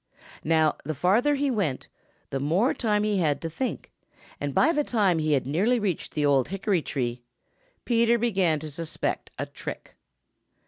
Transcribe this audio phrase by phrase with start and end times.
[0.43, 1.87] Now the farther he went,
[2.31, 3.91] the more time he had to think,
[4.39, 7.21] and by the time he had nearly reached the old hickory tree,
[7.85, 9.95] Peter began to suspect a trick.